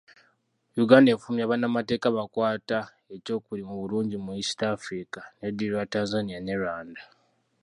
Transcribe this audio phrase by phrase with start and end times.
[0.83, 2.77] Uganda efulumya bannamateeka abakwata
[3.15, 7.01] ekyokubiri mu bulungi mu East Africa n'eddirirwa Tanzania ne Rwanda.